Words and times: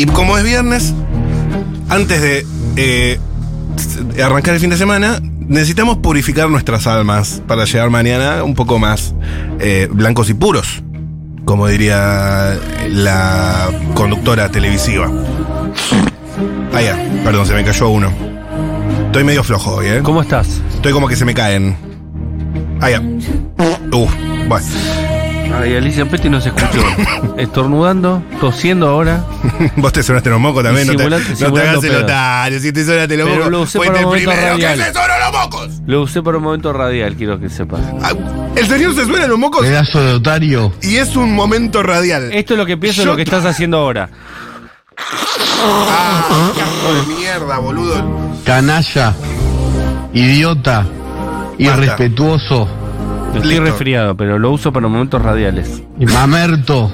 Y 0.00 0.06
como 0.06 0.38
es 0.38 0.44
viernes, 0.44 0.94
antes 1.90 2.22
de 2.22 2.46
eh, 2.76 3.20
arrancar 4.24 4.54
el 4.54 4.60
fin 4.60 4.70
de 4.70 4.78
semana, 4.78 5.20
necesitamos 5.40 5.98
purificar 5.98 6.48
nuestras 6.48 6.86
almas 6.86 7.42
para 7.46 7.66
llegar 7.66 7.90
mañana 7.90 8.42
un 8.42 8.54
poco 8.54 8.78
más 8.78 9.14
eh, 9.58 9.90
blancos 9.92 10.30
y 10.30 10.32
puros, 10.32 10.82
como 11.44 11.66
diría 11.66 12.58
la 12.88 13.68
conductora 13.92 14.50
televisiva. 14.50 15.12
Ah, 16.72 16.80
ya, 16.80 16.96
perdón, 17.22 17.44
se 17.44 17.52
me 17.52 17.62
cayó 17.62 17.90
uno. 17.90 18.10
Estoy 19.04 19.24
medio 19.24 19.44
flojo 19.44 19.74
hoy, 19.74 19.86
¿eh? 19.88 20.00
¿Cómo 20.02 20.22
estás? 20.22 20.62
Estoy 20.76 20.94
como 20.94 21.08
que 21.08 21.16
se 21.16 21.26
me 21.26 21.34
caen. 21.34 21.76
Ah, 22.80 22.88
ya. 22.88 23.02
Uf, 23.92 24.10
bueno. 24.48 24.66
Ay, 25.60 25.76
Alicia 25.76 26.06
Petty 26.06 26.30
no 26.30 26.40
se 26.40 26.48
escuchó. 26.48 26.82
Estornudando, 27.36 28.22
tosiendo 28.40 28.88
ahora. 28.88 29.22
Vos 29.76 29.92
te 29.92 30.02
sonaste 30.02 30.30
los 30.30 30.40
mocos 30.40 30.62
también, 30.64 30.86
no 30.86 30.94
te, 30.96 31.08
no 31.10 31.16
te 31.18 31.36
simulando 31.36 31.70
hagas 31.72 31.84
el 31.84 31.96
otario, 31.96 32.60
si 32.60 32.72
te 32.72 32.84
sonaste 32.84 33.16
los 33.16 33.26
Pero 33.28 33.36
mocos. 33.38 33.52
lo 33.52 33.60
usé 33.62 33.78
para 33.78 33.90
el 33.90 33.96
un 33.96 34.02
momento 34.04 34.30
primero 34.30 34.56
que 34.56 34.66
radial. 34.66 34.78
se 34.86 34.92
sonó 34.94 35.18
los 35.18 35.32
mocos. 35.42 35.70
Lo 35.86 36.02
usé 36.02 36.22
por 36.22 36.36
un 36.36 36.42
momento 36.42 36.72
radial, 36.72 37.14
quiero 37.16 37.38
que 37.38 37.50
sepas. 37.50 37.80
Ah, 38.02 38.12
El 38.56 38.66
señor 38.66 38.94
se 38.94 39.04
suena 39.04 39.26
los 39.26 39.38
mocos 39.38 39.60
Pedazo 39.62 40.02
de 40.02 40.12
otario. 40.14 40.72
y 40.82 40.96
es 40.96 41.14
un 41.16 41.34
momento 41.34 41.82
radial. 41.82 42.32
Esto 42.32 42.54
es 42.54 42.58
lo 42.58 42.64
que 42.66 42.76
pienso 42.78 43.02
de 43.02 43.06
lo 43.06 43.16
que 43.16 43.22
estás 43.22 43.44
haciendo 43.44 43.76
ahora. 43.78 44.08
Ah, 45.62 46.52
qué 46.54 46.62
asco 46.62 46.94
de 46.94 47.16
mierda, 47.18 47.58
boludo. 47.58 48.02
Canalla. 48.44 49.14
Idiota. 50.14 50.86
Irrespetuoso. 51.58 52.66
Estoy 53.34 53.50
Listo. 53.50 53.64
resfriado, 53.64 54.16
pero 54.16 54.38
lo 54.38 54.50
uso 54.50 54.72
para 54.72 54.88
momentos 54.88 55.22
radiales. 55.22 55.82
Mamerto. 55.98 56.90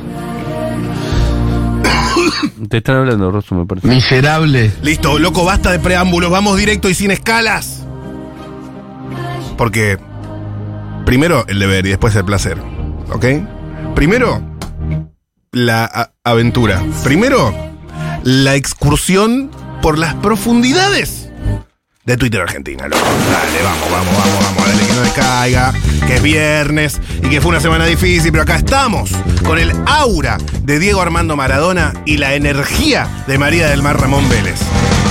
Te 2.69 2.77
están 2.79 2.97
hablando, 2.97 3.31
Rosso, 3.31 3.55
me 3.55 3.65
parece. 3.65 3.89
Miserable. 3.89 4.71
Listo, 4.83 5.19
loco, 5.19 5.45
basta 5.45 5.71
de 5.71 5.79
preámbulos, 5.79 6.31
vamos 6.31 6.59
directo 6.59 6.91
y 6.91 6.95
sin 6.95 7.11
escalas. 7.11 7.87
Porque 9.57 9.99
primero 11.07 11.47
el 11.49 11.59
deber 11.59 11.87
y 11.87 11.91
después 11.91 12.15
el 12.17 12.25
placer, 12.27 12.59
¿ok? 13.11 13.25
Primero 13.95 14.43
la 15.53 16.13
aventura. 16.23 16.83
Primero 17.03 17.55
la 18.25 18.57
excursión 18.57 19.51
por 19.81 19.99
las 19.99 20.15
profundidades 20.17 21.16
de 22.07 22.17
Twitter 22.17 22.41
Argentina, 22.41 22.87
loco. 22.87 23.03
Dale, 23.05 23.63
vamos, 23.65 23.91
vamos, 23.91 24.17
vamos, 24.17 24.45
vamos, 24.45 24.67
dale 24.69 24.87
que 24.87 24.93
no 24.95 25.01
descaiga, 25.03 25.73
que 26.07 26.15
es 26.17 26.23
viernes 26.23 27.01
y 27.23 27.29
que 27.29 27.41
fue 27.41 27.49
una 27.51 27.61
semana 27.61 27.85
difícil, 27.85 28.31
pero 28.31 28.43
acá 28.45 28.57
estamos 28.57 29.11
con 29.45 29.59
el 29.59 29.73
aura 29.87 30.39
de 30.63 30.79
Diego 30.79 31.03
Armando 31.03 31.35
Maradona 31.37 31.93
y 32.05 32.19
la 32.19 32.35
energía 32.35 33.09
de 33.27 33.39
María 33.39 33.69
del 33.69 33.83
Mar 33.83 34.01
Ramón 34.01 34.29
Vélez. 34.29 34.61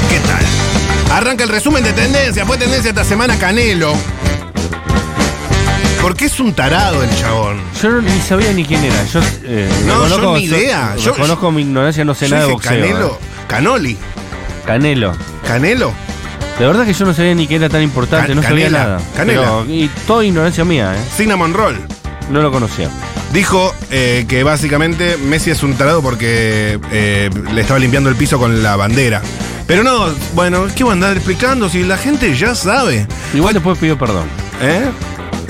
¿Qué 0.09 0.19
tal? 0.19 1.15
Arranca 1.17 1.43
el 1.43 1.49
resumen 1.49 1.83
de 1.83 1.91
tendencia, 1.91 2.45
fue 2.45 2.57
tendencia 2.57 2.89
esta 2.89 3.03
semana 3.03 3.37
Canelo. 3.37 3.93
Porque 6.01 6.25
es 6.25 6.39
un 6.39 6.53
tarado 6.53 7.03
el 7.03 7.09
chabón. 7.17 7.59
Yo 7.81 7.89
no- 7.89 8.01
ni 8.01 8.21
sabía 8.21 8.53
ni 8.53 8.63
quién 8.63 8.83
era. 8.85 9.03
Yo, 9.05 9.19
eh, 9.43 9.69
No, 9.85 10.07
yo 10.07 10.35
ni 10.35 10.43
idea. 10.45 10.95
Yo- 10.97 11.13
Conozco 11.15 11.51
mi 11.51 11.63
ignorancia, 11.63 12.05
no 12.05 12.13
sé 12.13 12.29
nada 12.29 12.45
de 12.45 12.51
boxeo. 12.53 12.71
Canelo, 12.71 13.19
eh. 13.21 13.45
Canoli, 13.47 13.97
Canelo. 14.65 15.13
Canelo. 15.47 15.93
De 16.59 16.65
verdad 16.65 16.85
que 16.85 16.93
yo 16.93 17.05
no 17.05 17.13
sabía 17.13 17.35
ni 17.35 17.47
que 17.47 17.55
era 17.55 17.67
tan 17.69 17.81
importante, 17.81 18.33
no 18.33 18.41
sabía 18.41 18.65
Canela, 18.67 18.83
nada. 18.83 19.01
Canela. 19.15 19.41
Pero- 19.41 19.65
y 19.67 19.89
toda 20.07 20.23
ignorancia 20.23 20.63
mía, 20.63 20.93
¿eh? 20.95 20.99
Cinnamon 21.15 21.53
Roll. 21.53 21.77
No 22.29 22.41
lo 22.41 22.51
conocía. 22.51 22.89
Dijo 23.33 23.73
eh, 23.91 24.25
que 24.29 24.43
básicamente 24.43 25.17
Messi 25.17 25.51
es 25.51 25.61
un 25.63 25.73
tarado 25.75 26.01
porque 26.01 26.79
eh, 26.91 27.29
le 27.53 27.61
estaba 27.61 27.77
limpiando 27.79 28.09
el 28.09 28.15
piso 28.15 28.39
con 28.39 28.63
la 28.63 28.77
bandera. 28.77 29.21
Pero 29.67 29.83
no, 29.83 30.05
bueno, 30.33 30.67
¿qué 30.75 30.83
voy 30.83 30.91
a 30.91 30.93
andar 30.93 31.17
explicando 31.17 31.67
si 31.67 31.83
la 31.83 31.97
gente 31.97 32.33
ya 32.35 32.55
sabe? 32.55 33.05
Igual 33.33 33.53
después 33.53 33.77
pidió 33.77 33.97
perdón. 33.97 34.25
¿Eh? 34.61 34.85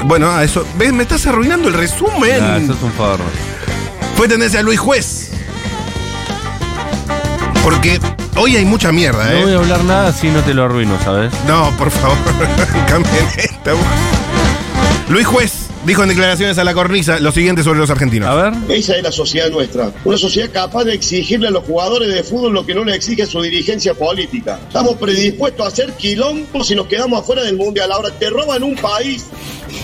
Bueno, 0.05 0.31
a 0.31 0.43
eso. 0.43 0.65
¿Ves? 0.79 0.91
Me 0.93 1.03
estás 1.03 1.27
arruinando 1.27 1.67
el 1.67 1.75
resumen. 1.75 2.41
Ah, 2.43 2.57
eso 2.57 2.73
es 2.73 2.81
un 2.81 2.91
favor. 2.93 3.19
Fue 4.17 4.27
tendencia 4.27 4.59
a 4.61 4.63
Luis 4.63 4.79
Juez. 4.79 5.31
Porque 7.63 7.99
hoy 8.35 8.55
hay 8.55 8.65
mucha 8.65 8.91
mierda, 8.91 9.25
No 9.31 9.41
voy 9.41 9.51
¿eh? 9.51 9.55
a 9.55 9.59
hablar 9.59 9.83
nada 9.83 10.13
si 10.13 10.29
no 10.29 10.41
te 10.41 10.53
lo 10.53 10.63
arruino, 10.65 10.97
¿sabes? 11.03 11.31
No, 11.47 11.71
por 11.77 11.91
favor, 11.91 12.17
cambien 12.87 13.25
esto. 13.37 13.77
Luis 15.09 15.27
Juez 15.27 15.51
dijo 15.85 16.01
en 16.01 16.09
declaraciones 16.09 16.57
a 16.57 16.63
la 16.63 16.73
cornisa 16.73 17.19
lo 17.19 17.31
siguiente 17.31 17.63
sobre 17.63 17.77
los 17.79 17.89
argentinos. 17.91 18.27
A 18.27 18.35
ver. 18.35 18.53
Esa 18.69 18.95
es 18.97 19.03
la 19.03 19.11
sociedad 19.11 19.49
nuestra. 19.51 19.91
Una 20.03 20.17
sociedad 20.17 20.49
capaz 20.51 20.83
de 20.85 20.95
exigirle 20.95 21.47
a 21.47 21.51
los 21.51 21.63
jugadores 21.63 22.11
de 22.11 22.23
fútbol 22.23 22.53
lo 22.53 22.65
que 22.65 22.73
no 22.73 22.83
le 22.83 22.95
exige 22.95 23.25
su 23.27 23.39
dirigencia 23.41 23.93
política. 23.93 24.59
Estamos 24.67 24.95
predispuestos 24.95 25.63
a 25.63 25.69
hacer 25.69 25.93
quilombo 25.93 26.63
si 26.63 26.73
nos 26.75 26.87
quedamos 26.87 27.19
afuera 27.21 27.43
del 27.43 27.55
mundial. 27.55 27.91
Ahora 27.91 28.09
te 28.09 28.29
roban 28.31 28.63
un 28.63 28.75
país, 28.75 29.25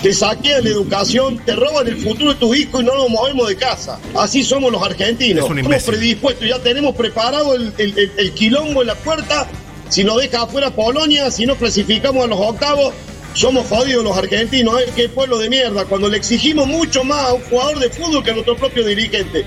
te 0.02 0.12
saquean 0.12 0.64
la 0.64 0.70
educación, 0.70 1.38
te 1.44 1.54
roban 1.54 1.86
el 1.88 1.96
futuro 1.96 2.32
de 2.32 2.38
tus 2.40 2.56
hijos 2.56 2.82
y 2.82 2.84
no 2.84 2.94
nos 2.94 3.08
movemos 3.10 3.48
de 3.48 3.56
casa. 3.56 3.98
Así 4.16 4.42
somos 4.42 4.70
los 4.72 4.82
argentinos. 4.82 5.44
Estamos 5.44 5.82
predispuestos, 5.84 6.48
ya 6.48 6.58
tenemos 6.60 6.94
preparado 6.96 7.54
el, 7.54 7.72
el- 7.78 7.98
el- 7.98 8.12
el 8.18 8.32
quilombo 8.32 8.80
en 8.82 8.88
la 8.88 8.94
puerta. 8.94 9.46
Si 9.88 10.04
nos 10.04 10.16
deja 10.18 10.42
afuera 10.42 10.70
Polonia, 10.70 11.30
si 11.30 11.44
no 11.44 11.54
clasificamos 11.56 12.24
a 12.24 12.28
los 12.28 12.38
octavos, 12.40 12.94
somos 13.34 13.66
jodidos 13.66 14.04
los 14.04 14.16
argentinos, 14.16 14.80
¿eh? 14.80 14.90
qué 14.96 15.08
pueblo 15.08 15.38
de 15.38 15.48
mierda, 15.50 15.84
cuando 15.86 16.08
le 16.08 16.16
exigimos 16.18 16.66
mucho 16.66 17.02
más 17.04 17.28
a 17.28 17.32
un 17.34 17.42
jugador 17.42 17.78
de 17.78 17.88
fútbol 17.90 18.22
que 18.22 18.30
a 18.30 18.34
nuestro 18.34 18.56
propio 18.56 18.84
dirigente. 18.84 19.44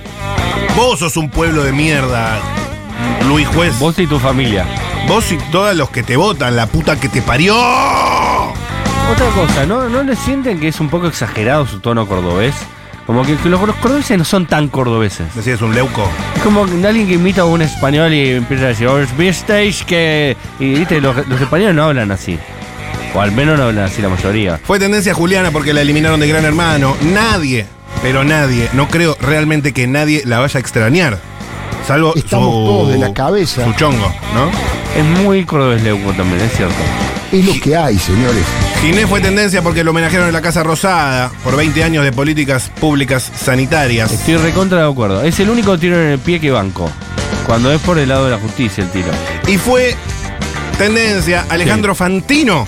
Vos 0.75 0.99
sos 0.99 1.17
un 1.17 1.29
pueblo 1.29 1.63
de 1.63 1.71
mierda, 1.71 2.39
Luis 3.27 3.47
Juez. 3.49 3.77
Vos 3.79 3.97
y 3.99 4.07
tu 4.07 4.19
familia. 4.19 4.65
Vos 5.07 5.31
y 5.31 5.37
todos 5.51 5.75
los 5.75 5.89
que 5.91 6.01
te 6.03 6.15
votan, 6.17 6.55
la 6.55 6.65
puta 6.67 6.99
que 6.99 7.09
te 7.09 7.21
parió. 7.21 7.55
Otra 9.15 9.29
cosa, 9.29 9.65
¿no, 9.65 9.87
¿no 9.89 10.03
le 10.03 10.15
sienten 10.15 10.59
que 10.59 10.67
es 10.67 10.79
un 10.79 10.89
poco 10.89 11.07
exagerado 11.07 11.65
su 11.65 11.79
tono 11.79 12.05
cordobés? 12.07 12.53
Como 13.05 13.23
que, 13.23 13.35
que 13.37 13.49
los, 13.49 13.61
los 13.61 13.75
cordobeses 13.77 14.17
no 14.17 14.25
son 14.25 14.45
tan 14.45 14.67
cordobeses. 14.67 15.33
Decías 15.35 15.61
un 15.61 15.73
leuco. 15.73 16.09
Es 16.35 16.41
como 16.41 16.63
alguien 16.63 17.07
que 17.07 17.13
imita 17.13 17.41
a 17.41 17.45
un 17.45 17.61
español 17.61 18.13
y 18.13 18.31
empieza 18.31 18.65
a 18.65 18.67
decir, 18.69 18.87
"Os 18.87 19.15
visteis 19.15 19.83
que... 19.83 20.35
Y 20.59 20.73
viste, 20.73 20.99
los, 20.99 21.15
los 21.27 21.39
españoles 21.39 21.75
no 21.75 21.83
hablan 21.83 22.11
así. 22.11 22.37
O 23.13 23.21
al 23.21 23.31
menos 23.31 23.57
no 23.57 23.65
hablan 23.65 23.85
así 23.85 24.01
la 24.01 24.09
mayoría. 24.09 24.59
Fue 24.63 24.79
tendencia 24.79 25.13
Juliana 25.13 25.51
porque 25.51 25.73
la 25.73 25.81
eliminaron 25.81 26.19
de 26.19 26.27
Gran 26.27 26.43
Hermano. 26.43 26.95
Nadie, 27.13 27.67
pero 28.01 28.23
nadie, 28.23 28.69
no 28.73 28.87
creo 28.89 29.15
realmente 29.21 29.71
que 29.71 29.87
nadie 29.87 30.23
la 30.25 30.39
vaya 30.39 30.57
a 30.57 30.61
extrañar. 30.61 31.19
Salvo 31.87 32.13
Estamos 32.15 32.47
su, 32.47 32.65
todos 32.65 32.89
de 32.91 32.97
la 32.97 33.13
cabeza. 33.13 33.63
Su 33.63 33.71
chongo, 33.73 34.11
¿no? 34.33 34.49
Es 34.99 35.05
muy 35.23 35.45
cordobés 35.45 35.83
Leuco 35.83 36.11
también, 36.13 36.41
es 36.41 36.51
cierto. 36.53 36.75
Es 37.31 37.45
lo 37.45 37.53
que 37.61 37.75
hay, 37.75 37.97
señores. 37.97 38.43
Ginés 38.81 39.07
fue 39.07 39.19
tendencia 39.19 39.61
porque 39.61 39.83
lo 39.83 39.91
homenajearon 39.91 40.27
en 40.27 40.33
la 40.33 40.41
Casa 40.41 40.63
Rosada 40.63 41.31
por 41.43 41.55
20 41.57 41.83
años 41.83 42.03
de 42.03 42.11
políticas 42.11 42.71
públicas 42.79 43.31
sanitarias. 43.35 44.11
Estoy 44.11 44.37
recontra 44.37 44.83
de 44.83 44.91
acuerdo. 44.91 45.23
Es 45.23 45.39
el 45.39 45.49
único 45.49 45.77
tiro 45.77 45.95
en 46.01 46.09
el 46.09 46.19
pie 46.19 46.39
que 46.39 46.51
banco. 46.51 46.89
Cuando 47.45 47.71
es 47.71 47.81
por 47.81 47.97
el 47.97 48.09
lado 48.09 48.25
de 48.25 48.31
la 48.31 48.37
justicia 48.37 48.83
el 48.83 48.91
tiro. 48.91 49.11
Y 49.47 49.57
fue 49.57 49.95
tendencia 50.77 51.45
Alejandro 51.49 51.95
Fantino, 51.95 52.65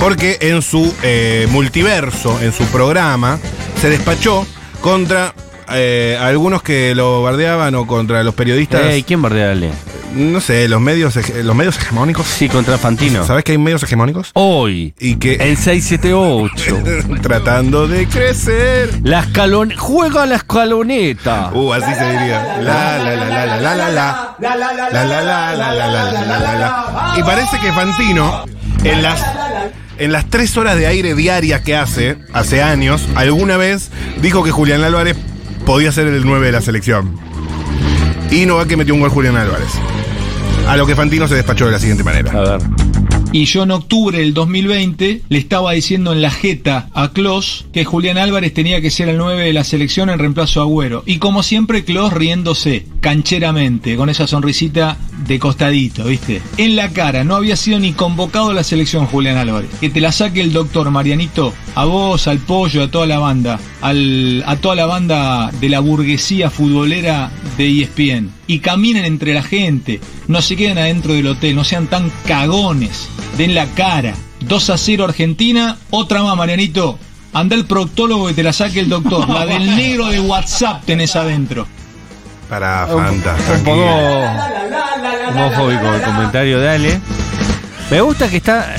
porque 0.00 0.38
en 0.40 0.62
su 0.62 0.94
eh, 1.02 1.46
multiverso, 1.50 2.40
en 2.40 2.52
su 2.52 2.64
programa, 2.66 3.38
se 3.80 3.90
despachó 3.90 4.46
contra 4.80 5.34
eh, 5.72 6.18
algunos 6.20 6.62
que 6.62 6.94
lo 6.94 7.22
bardeaban 7.22 7.74
o 7.74 7.86
contra 7.86 8.22
los 8.22 8.34
periodistas, 8.34 8.82
Ey, 8.82 9.02
¿quién 9.02 9.20
bardeale? 9.22 9.70
No 10.14 10.40
sé, 10.40 10.68
los 10.68 10.80
medios, 10.80 11.18
los 11.42 11.56
medios 11.56 11.76
hegemónicos. 11.78 12.26
Sí, 12.26 12.48
contra 12.48 12.78
Fantino. 12.78 13.24
¿Sabes 13.26 13.44
que 13.44 13.52
hay 13.52 13.58
medios 13.58 13.82
hegemónicos? 13.82 14.30
Hoy, 14.34 14.94
Y 14.98 15.16
que 15.16 15.34
el 15.34 15.56
678. 15.56 17.20
tratando 17.22 17.86
de 17.86 18.06
crecer. 18.06 19.00
La 19.02 19.20
escalon... 19.20 19.72
Juega 19.76 20.26
la 20.26 20.36
escaloneta. 20.36 21.50
Uh, 21.52 21.72
así 21.72 21.94
se 21.94 22.04
diría. 22.04 22.58
La 22.62 22.98
la 22.98 23.14
la 23.14 23.28
la 23.28 23.46
la 23.46 23.56
la 23.60 23.74
la 23.76 23.90
la. 23.90 24.36
La 24.38 24.56
la 24.56 24.72
la 24.72 24.90
la 24.90 25.04
la 25.04 25.22
la 25.22 25.54
la 25.54 25.86
la 25.86 26.12
la 26.12 26.38
la 26.38 26.54
la. 26.58 27.14
Y 27.18 27.22
parece 27.22 27.58
que 27.60 27.72
Fantino 27.72 28.44
en 28.84 29.02
las 29.02 29.22
en 29.98 30.12
las 30.12 30.26
tres 30.30 30.56
horas 30.56 30.76
de 30.76 30.86
aire 30.86 31.14
diarias 31.14 31.60
que 31.62 31.74
hace, 31.74 32.18
hace 32.32 32.62
años, 32.62 33.04
alguna 33.16 33.56
vez 33.56 33.90
dijo 34.22 34.44
que 34.44 34.52
Julián 34.52 34.84
Álvarez 34.84 35.16
podía 35.66 35.90
ser 35.90 36.06
el 36.06 36.24
9 36.24 36.46
de 36.46 36.52
la 36.52 36.60
selección. 36.60 37.18
Y 38.30 38.46
no 38.46 38.56
va 38.56 38.66
que 38.66 38.76
metió 38.76 38.94
un 38.94 39.00
gol 39.00 39.10
Julián 39.10 39.36
Álvarez. 39.36 39.70
A 40.66 40.76
lo 40.76 40.86
que 40.86 40.94
Fantino 40.94 41.26
se 41.26 41.34
despachó 41.34 41.66
de 41.66 41.72
la 41.72 41.78
siguiente 41.78 42.04
manera. 42.04 42.30
A 42.32 42.58
ver. 42.58 42.60
Y 43.30 43.44
yo 43.44 43.64
en 43.64 43.72
octubre 43.72 44.18
del 44.18 44.32
2020 44.32 45.22
le 45.28 45.38
estaba 45.38 45.72
diciendo 45.72 46.12
en 46.12 46.22
la 46.22 46.30
jeta 46.30 46.88
a 46.94 47.10
Klos 47.12 47.66
que 47.72 47.84
Julián 47.84 48.16
Álvarez 48.16 48.54
tenía 48.54 48.80
que 48.80 48.90
ser 48.90 49.10
el 49.10 49.18
9 49.18 49.44
de 49.44 49.52
la 49.52 49.64
selección 49.64 50.08
en 50.08 50.18
reemplazo 50.18 50.60
a 50.60 50.64
Agüero. 50.64 51.02
Y 51.04 51.18
como 51.18 51.42
siempre, 51.42 51.84
Klos 51.84 52.12
riéndose, 52.12 52.86
cancheramente, 53.00 53.96
con 53.96 54.08
esa 54.08 54.26
sonrisita 54.26 54.96
de 55.28 55.38
costadito, 55.38 56.04
¿viste? 56.04 56.40
En 56.56 56.74
la 56.74 56.88
cara, 56.88 57.22
no 57.22 57.36
había 57.36 57.54
sido 57.54 57.78
ni 57.78 57.92
convocado 57.92 58.50
a 58.50 58.54
la 58.54 58.64
selección 58.64 59.06
Julián 59.06 59.36
Álvarez. 59.36 59.68
Que 59.78 59.90
te 59.90 60.00
la 60.00 60.10
saque 60.10 60.40
el 60.40 60.54
doctor 60.54 60.90
Marianito, 60.90 61.52
a 61.74 61.84
vos, 61.84 62.26
al 62.26 62.38
pollo, 62.38 62.82
a 62.82 62.90
toda 62.90 63.06
la 63.06 63.18
banda, 63.18 63.60
al, 63.82 64.42
a 64.46 64.56
toda 64.56 64.74
la 64.74 64.86
banda 64.86 65.50
de 65.60 65.68
la 65.68 65.80
burguesía 65.80 66.48
futbolera 66.50 67.30
de 67.58 67.82
ESPN. 67.82 68.30
Y 68.46 68.60
caminen 68.60 69.04
entre 69.04 69.34
la 69.34 69.42
gente, 69.42 70.00
no 70.26 70.40
se 70.40 70.56
queden 70.56 70.78
adentro 70.78 71.12
del 71.12 71.26
hotel, 71.26 71.54
no 71.54 71.62
sean 71.62 71.86
tan 71.88 72.10
cagones, 72.26 73.08
den 73.36 73.54
la 73.54 73.66
cara. 73.66 74.14
2 74.40 74.70
a 74.70 74.78
0 74.78 75.04
Argentina, 75.04 75.76
otra 75.90 76.22
más 76.22 76.36
Marianito. 76.36 76.98
Anda 77.34 77.54
el 77.54 77.66
proctólogo 77.66 78.28
que 78.28 78.34
te 78.34 78.42
la 78.42 78.54
saque 78.54 78.80
el 78.80 78.88
doctor. 78.88 79.28
La 79.28 79.44
del 79.44 79.76
negro 79.76 80.06
de 80.06 80.20
WhatsApp 80.20 80.84
tenés 80.86 81.14
adentro. 81.16 81.66
Para 82.48 82.86
Fanta, 82.86 83.34
un 83.34 83.44
tranquila. 83.44 83.64
poco 83.64 84.57
homofóbico 85.28 85.94
el 85.94 86.02
comentario 86.02 86.60
de 86.60 86.68
Ale. 86.68 87.00
Me 87.90 88.00
gusta 88.00 88.28
que 88.28 88.36
está 88.38 88.74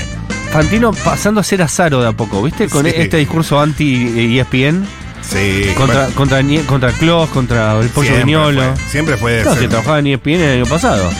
Fantino 0.52 0.92
pasando 0.92 1.40
a 1.40 1.44
ser 1.44 1.62
azaro 1.62 2.00
de 2.02 2.08
a 2.08 2.12
poco, 2.12 2.42
¿viste? 2.42 2.68
Con 2.68 2.84
Sí. 2.86 2.92
este 2.96 3.16
discurso 3.18 3.60
anti-ESPN. 3.60 4.84
Sí. 5.22 5.64
Contra, 5.76 6.08
bueno, 6.08 6.14
contra, 6.16 6.42
contra 6.66 6.92
Klaus, 6.92 7.28
contra 7.30 7.78
el 7.80 7.88
pollo 7.90 8.08
siempre 8.08 8.24
Viñolo. 8.24 8.74
fue- 8.74 8.84
Siempre 8.88 9.16
fue. 9.16 9.36
Claro, 9.42 9.52
ser- 9.52 9.62
que 9.62 9.68
trabajaba 9.68 9.98
en 10.00 10.06
ESPN 10.08 10.40
el 10.42 10.62
año 10.62 10.66
pasado. 10.66 11.10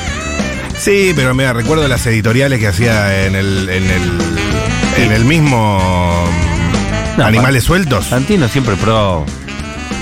Sí, 0.78 1.12
pero 1.14 1.34
me 1.34 1.52
recuerdo 1.52 1.86
las 1.86 2.04
editoriales 2.06 2.58
que 2.58 2.66
hacía 2.68 3.26
en 3.26 3.34
el, 3.36 3.68
en 3.68 3.84
el, 3.90 5.04
en 5.04 5.12
el 5.12 5.24
mismo 5.26 6.24
No, 7.18 7.24
Animales 7.26 7.64
Sueltos. 7.64 8.06
Fantino 8.06 8.48
siempre 8.48 8.74
pro. 8.76 9.24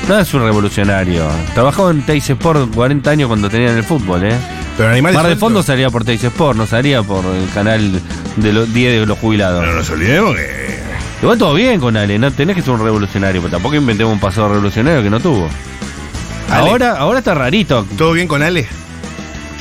No 0.09 0.19
es 0.19 0.33
un 0.33 0.43
revolucionario. 0.43 1.27
Trabajó 1.53 1.91
en 1.91 2.03
Teis 2.03 2.31
Sport 2.31 2.73
40 2.75 3.11
años 3.11 3.29
cuando 3.29 3.51
tenían 3.51 3.77
el 3.77 3.83
fútbol, 3.85 4.25
¿eh? 4.25 4.33
Pero 4.79 4.89
Animales 4.91 5.17
Mar 5.17 5.27
de 5.29 5.37
fondo 5.37 5.63
salía 5.63 5.91
por 5.91 6.05
Teis 6.05 6.23
Sport, 6.25 6.57
no 6.57 6.67
salía 6.67 7.03
por 7.03 7.25
el 7.27 7.51
canal 7.51 8.01
de 8.37 8.53
los 8.55 8.73
10 8.73 9.01
de 9.01 9.07
los 9.07 9.19
jubilados. 9.19 9.67
No 9.67 9.73
nos 9.75 9.91
olvidemos 9.91 10.35
que. 10.37 10.79
Igual 11.21 11.37
todo 11.37 11.53
bien 11.53 11.81
con 11.81 11.97
Ale, 11.97 12.17
no 12.19 12.31
tenés 12.33 12.55
que 12.57 12.63
ser 12.63 12.71
un 12.71 12.81
revolucionario, 12.83 13.43
pero 13.43 13.51
tampoco 13.51 13.75
inventemos 13.75 14.13
un 14.13 14.21
pasado 14.21 14.49
revolucionario 14.51 15.03
que 15.03 15.11
no 15.11 15.19
tuvo. 15.21 15.49
Ale. 16.51 16.71
Ahora, 16.71 16.93
ahora 16.93 17.19
está 17.19 17.35
rarito. 17.35 17.87
¿Todo 17.99 18.13
bien 18.13 18.29
con 18.29 18.41
Ale? 18.43 18.67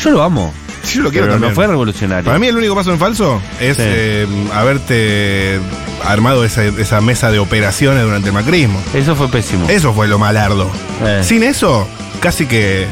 Yo 0.01 0.11
lo 0.11 0.21
amo. 0.21 0.53
Sí, 0.83 0.97
yo 0.97 1.01
lo 1.03 1.09
quiero 1.09 1.25
pero 1.25 1.33
también. 1.33 1.51
no 1.51 1.55
fue 1.55 1.67
revolucionario. 1.67 2.23
Para 2.25 2.37
mí 2.39 2.47
el 2.47 2.55
único 2.55 2.75
paso 2.75 2.91
en 2.93 2.99
falso 2.99 3.41
es 3.59 3.75
Sí. 3.75 3.83
eh, 3.85 4.27
haberte 4.53 5.59
armado 6.05 6.45
esa, 6.45 6.63
esa 6.63 7.01
mesa 7.01 7.31
de 7.31 7.39
operaciones 7.39 8.03
durante 8.03 8.27
el 8.29 8.33
macrismo. 8.33 8.79
Eso 8.93 9.15
fue 9.15 9.27
pésimo. 9.27 9.67
Eso 9.67 9.93
fue 9.93 10.07
lo 10.07 10.19
malardo. 10.19 10.69
Eh. 11.03 11.21
Sin 11.23 11.41
eso, 11.43 11.87
casi 12.21 12.45
que 12.45 12.85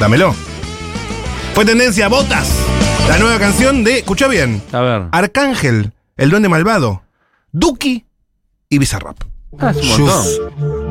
dámelo. 0.00 0.34
Fue 1.54 1.64
tendencia 1.66 2.08
Botas, 2.08 2.48
la 3.08 3.18
nueva 3.18 3.38
canción 3.38 3.84
de, 3.84 3.98
escucha 3.98 4.26
bien, 4.26 4.62
A 4.72 4.80
ver. 4.80 5.02
Arcángel, 5.12 5.92
el 6.16 6.30
duende 6.30 6.48
malvado, 6.48 7.02
Duki 7.52 8.06
y 8.70 8.78
Bizarrap. 8.78 9.16
Ah, 9.58 9.70
es 9.70 9.76
un 9.76 9.88
montón. 9.88 10.24
Shus, 10.24 10.40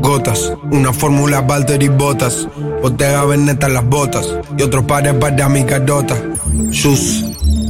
gotas, 0.01 0.53
una 0.71 0.93
fórmula 0.93 1.41
Valtteri 1.41 1.87
Botas, 1.87 2.47
Bottega 2.81 3.25
Veneta 3.25 3.67
las 3.69 3.83
botas 3.85 4.27
y 4.55 4.61
otros 4.61 4.85
pares 4.85 5.15
para 5.15 5.49
mi 5.49 5.65
carota. 5.65 6.15
Shus, 6.69 7.23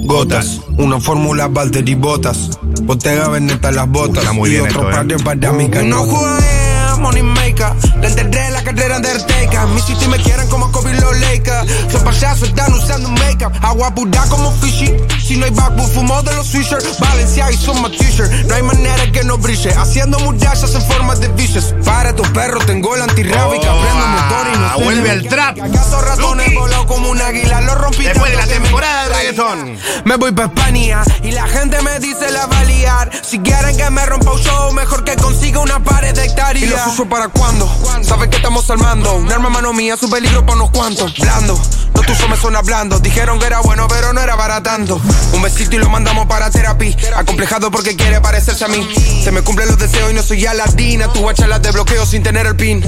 gotas, 0.06 0.60
una 0.78 1.00
fórmula 1.00 1.48
Valtteri 1.48 1.96
Botas, 1.96 2.60
Bottega 2.84 3.30
Veneta 3.30 3.72
las 3.72 3.88
botas 3.88 4.24
Está 4.24 4.34
muy 4.34 4.50
y 4.50 4.54
bien 4.54 4.64
otros 4.66 4.84
esto, 4.84 4.90
eh. 4.90 4.94
pares 4.94 5.24
para 5.24 5.52
mi 5.54 5.70
carota. 5.70 5.90
No 5.90 6.04
jugué, 6.04 7.00
money 7.00 7.24
maker, 7.24 7.51
le 8.00 8.08
enterré 8.08 8.50
la 8.52 8.64
carrera 8.64 9.00
de 9.00 9.10
Arteca. 9.12 9.66
Mi 9.68 9.82
city 9.82 10.08
me 10.08 10.18
quieren 10.18 10.48
como 10.50 10.72
Kobe 10.72 10.94
los 10.96 11.18
Lakers. 11.20 11.92
Son 11.92 12.04
payasos, 12.04 12.50
están 12.50 12.74
usando 12.74 13.10
make-up. 13.10 13.52
Agua 13.62 13.94
pura 13.94 14.24
como 14.30 14.52
fishy. 14.54 14.92
Si 15.24 15.38
no 15.38 15.46
hay 15.46 15.52
backwood, 15.52 15.90
fumo 15.90 16.22
de 16.24 16.34
los 16.36 16.48
swishers. 16.48 17.00
Valencia 17.00 17.52
y 17.52 17.58
son 17.58 17.82
más 17.82 17.92
t-shirt. 17.92 18.32
No 18.48 18.56
hay 18.56 18.64
manera 18.64 19.12
que 19.12 19.24
no 19.24 19.38
brille. 19.38 19.74
Haciendo 19.74 20.20
murallas 20.20 20.74
en 20.74 20.82
forma 20.82 21.16
de 21.16 21.28
vicious. 21.30 21.74
Para 21.86 22.16
tu 22.16 22.24
perro, 22.34 22.60
tengo 22.66 22.96
el 22.96 23.02
antirrábica. 23.02 23.74
Oh, 23.74 23.82
prendo 23.82 24.08
motor 24.08 24.48
y 24.54 24.58
no 24.58 24.66
ah, 24.66 24.76
vuelve 24.84 25.12
al 25.12 25.28
trap. 25.28 25.58
Gato 25.58 26.02
ratones 26.02 26.56
voló 26.56 26.88
como 26.88 27.10
un 27.10 27.22
águila. 27.22 27.62
Lo 27.62 27.76
rompí 27.76 28.04
Después 28.04 28.32
de 28.32 28.38
la 28.38 28.48
temporada 28.48 29.04
de 29.04 29.16
reggaetón. 29.16 29.78
me 30.06 30.16
voy 30.16 30.32
pa' 30.32 30.46
España 30.46 31.04
y 31.24 31.32
la 31.32 31.48
gente 31.48 31.82
me 31.82 32.00
dice 32.00 32.32
la 32.32 32.48
va 32.48 32.60
a 32.60 32.64
liar. 32.64 33.12
Si 33.24 33.40
quieren 33.40 33.78
que 33.78 33.90
me 33.90 34.06
rompa 34.06 34.32
un 34.32 34.40
show, 34.40 34.74
mejor 34.74 35.04
que 35.04 35.16
consiga 35.16 35.60
una 35.60 35.80
pared 35.84 36.14
de 36.14 36.26
hectáreas. 36.26 36.64
¿Y 36.64 36.68
los 36.68 36.88
uso 36.88 37.06
para 37.06 37.28
cuándo? 37.28 37.51
Sabes 38.04 38.30
que 38.30 38.38
estamos 38.38 38.70
armando. 38.70 39.16
Un 39.16 39.32
arma 39.32 39.50
mano 39.50 39.74
mía, 39.74 39.96
su 39.98 40.10
peligro 40.10 40.46
para 40.46 40.58
unos 40.58 40.72
cuantos. 40.72 41.14
Blando, 41.18 41.60
lo 41.94 42.02
tuyo 42.02 42.28
me 42.28 42.36
suena 42.36 42.62
blando. 42.62 43.00
Dijeron 43.00 43.40
que 43.40 43.46
era 43.46 43.60
bueno, 43.62 43.88
pero 43.88 44.14
no 44.14 44.22
era 44.22 44.36
para 44.38 44.62
tanto. 44.64 45.00
Un 45.34 45.42
besito 45.42 45.76
y 45.76 45.80
lo 45.80 45.90
mandamos 45.90 46.26
para 46.28 46.50
terapia. 46.50 46.96
Acomplejado 47.16 47.72
porque 47.72 47.96
quiere 47.96 48.20
parecerse 48.22 48.66
a 48.66 48.68
mí. 48.68 48.88
Se 49.24 49.32
me 49.32 49.42
cumplen 49.42 49.68
los 49.70 49.78
deseos 49.78 50.12
y 50.12 50.14
no 50.14 50.24
soy 50.24 50.46
Aladina. 50.46 51.08
Tu 51.14 51.20
guacha 51.20 51.48
las 51.48 51.62
desbloqueo 51.62 52.06
sin 52.06 52.24
tener 52.24 52.48
el 52.48 52.56
pin. 52.56 52.84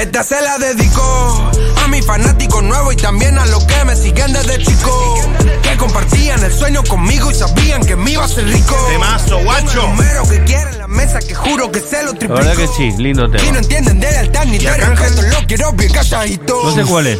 Esta 0.00 0.22
se 0.22 0.40
la 0.40 0.56
dedicó 0.58 1.50
a 1.84 1.88
mis 1.88 2.06
fanáticos 2.06 2.62
nuevos 2.62 2.94
y 2.94 2.96
también 2.96 3.38
a 3.38 3.44
los 3.46 3.64
que 3.64 3.84
me 3.84 3.96
siguen 3.96 4.32
desde 4.32 4.58
chico. 4.64 5.14
Que 5.62 5.76
compartían 5.76 6.42
el 6.42 6.52
sueño 6.52 6.82
conmigo 6.84 7.30
y 7.30 7.34
sabían 7.34 7.84
que 7.84 7.96
me 7.96 8.12
iba 8.12 8.24
a 8.24 8.28
ser 8.28 8.46
rico. 8.46 8.76
Temazo, 8.88 9.38
guacho. 9.44 9.92
Que 10.28 10.44
quieren 10.44 10.79
mesa 11.00 11.18
que 11.20 11.34
juro 11.34 11.70
que 11.72 11.80
se 11.80 12.02
lo 12.02 12.12
La 12.12 12.28
verdad 12.34 12.54
que 12.56 12.66
sí, 12.66 12.92
lindo 12.98 13.24
Y 13.24 13.28
no 13.28 13.36
tema. 13.36 13.58
entienden 13.58 14.00
de 14.00 14.10
lealtad 14.10 14.44
ni 14.44 14.58
de 14.58 14.68
Arcángel? 14.68 15.08
respeto, 15.16 15.40
lo 15.40 15.46
quiero 15.46 15.72
bien 15.72 15.92
calladito. 15.92 16.60
No 16.64 16.74
sé 16.74 16.82
cuál 16.84 17.06
es. 17.06 17.18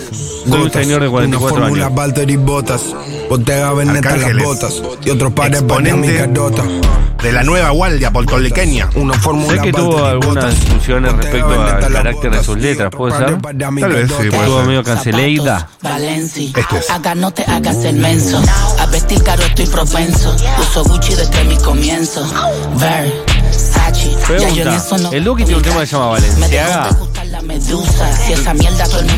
Soy 0.49 0.61
un 0.63 0.73
señor 0.73 1.03
de 1.03 1.09
44 1.09 1.65
años. 1.65 1.95
Valtteri 1.95 2.37
Botas, 2.37 2.83
Bottega 3.29 3.73
Veneta 3.73 3.99
Arcángeles. 4.11 4.37
las 4.37 4.45
botas 4.45 4.83
y 5.05 5.11
otros 5.11 5.33
pares 5.33 5.63
para 5.63 5.81
mi 5.81 5.89
Exponente 5.89 6.17
carota. 6.33 6.63
de 7.23 7.33
la 7.33 7.43
nueva 7.43 7.71
guardia. 7.71 8.11
Una 8.95 9.15
fórmula 9.15 9.55
Sé 9.55 9.61
que 9.63 9.73
tuvo 9.73 10.05
algunas 10.05 10.59
discusiones 10.61 11.13
respecto 11.13 11.49
al 11.63 11.93
carácter 11.93 12.31
de 12.33 12.45
sus 12.45 12.59
letras, 12.59 12.91
¿puede 12.97 13.17
ser? 13.17 13.39
Tal 13.41 13.93
vez 13.93 14.11
sí, 14.21 14.27
Estuvo 14.29 14.63
medio 14.65 14.83
canceleida. 14.83 15.69
Este 16.57 16.77
es. 16.79 16.91
acá 16.91 17.15
no 17.15 17.31
te 17.33 17.45
hagas 17.45 17.85
el 17.85 17.97
menso. 17.97 18.43
A 18.79 18.87
vestir 18.87 19.23
caro 19.23 19.43
estoy 19.43 19.67
propenso. 19.67 20.35
Uso 20.59 20.85
Gucci 20.85 21.15
desde 21.15 21.45
mi 21.45 21.57
comienzo. 21.59 22.27
Versace, 22.79 23.13
Pregunta. 24.37 25.17
El 25.17 25.25
Duki 25.25 25.45
tiene 25.45 25.57
un 25.59 25.63
tema 25.63 25.81
que 25.81 25.87
se 25.87 25.93
llama 25.97 26.07
Valenciaga. 26.09 26.89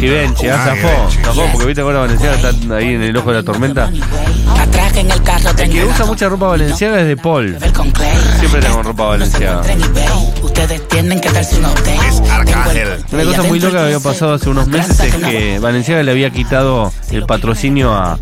Y 0.00 0.08
Benchi, 0.08 0.46
ya 0.46 0.54
Ah, 0.62 0.66
zafó. 0.76 1.10
Zafó 1.24 1.46
porque 1.52 1.66
viste 1.66 1.82
ahora 1.82 2.00
Valenciaga 2.00 2.36
está 2.50 2.76
ahí 2.76 2.94
en 2.94 3.02
el 3.02 3.16
ojo 3.16 3.30
de 3.30 3.36
la 3.36 3.42
tormenta. 3.42 3.90
El 5.64 5.70
que 5.70 5.84
usa 5.84 6.06
mucha 6.06 6.28
ropa 6.28 6.46
Valenciaga 6.48 7.00
es 7.00 7.06
de 7.08 7.16
Paul. 7.16 7.56
Siempre 8.38 8.60
tengo 8.62 8.82
ropa 8.82 9.04
Valenciaga. 9.04 9.60
Es 12.08 12.30
Arcángel. 12.30 13.04
Una 13.12 13.24
cosa 13.24 13.42
muy 13.42 13.60
loca 13.60 13.78
que 13.78 13.84
había 13.84 14.00
pasado 14.00 14.34
hace 14.34 14.48
unos 14.48 14.66
meses 14.68 14.98
es 15.00 15.14
que 15.14 15.58
Valenciaga 15.58 16.02
le 16.02 16.10
había 16.10 16.30
quitado 16.30 16.92
el 17.10 17.24
patrocinio 17.26 17.92
a, 17.92 18.18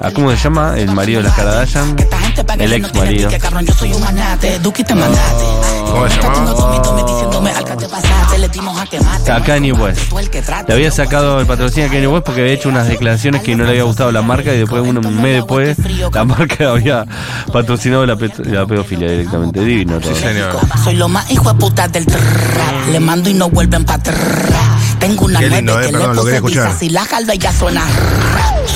a 0.00 0.10
¿cómo 0.12 0.30
se 0.30 0.36
llama? 0.36 0.78
El 0.78 0.92
marido 0.92 1.20
de 1.22 1.28
las 1.28 1.36
Kardashian. 1.36 1.96
El 2.58 2.72
ex 2.72 2.94
marido. 2.94 3.28
Dimos 8.56 8.76
a 9.28 9.42
Kanye 9.42 9.72
West. 9.72 10.12
Le 10.68 10.74
había 10.74 10.90
sacado 10.90 11.40
el 11.40 11.46
patrocinio 11.46 11.88
a 11.88 11.92
Kanye 11.92 12.06
West 12.06 12.24
porque 12.24 12.40
había 12.42 12.52
hecho 12.54 12.68
unas 12.68 12.88
declaraciones 12.88 13.42
que 13.42 13.54
no 13.54 13.64
le 13.64 13.70
había 13.70 13.82
gustado 13.82 14.12
la 14.12 14.22
marca 14.22 14.52
y 14.54 14.58
después, 14.58 14.82
un 14.82 15.22
mes 15.22 15.34
después, 15.34 15.76
la 16.12 16.24
marca 16.24 16.70
había 16.70 17.06
patrocinado 17.52 18.06
la, 18.06 18.16
la 18.44 18.66
pedofilia 18.66 19.10
directamente. 19.10 19.60
Divino 19.60 20.00
todo. 20.00 20.14
señor. 20.14 20.56
Soy 20.82 20.94
lo 20.94 21.08
más 21.08 21.30
hijo 21.30 21.52
de 21.52 21.58
puta 21.58 21.88
del. 21.88 22.06
Le 22.90 23.00
mando 23.00 23.28
y 23.30 23.34
no 23.34 23.50
vuelven 23.50 23.84
para. 23.84 24.02
Tengo 24.98 25.26
una 25.26 25.40
Qué 25.40 25.50
lindo, 25.50 25.80
eh, 25.80 25.86
que 25.86 25.92
perdón, 25.92 26.16
lo 26.16 26.24
quería 26.24 26.36
escuchar. 26.36 26.78
si 26.78 26.88
la 26.88 27.04
jalda 27.04 27.34
y 27.34 27.38
ya 27.38 27.52
suena. 27.52 27.82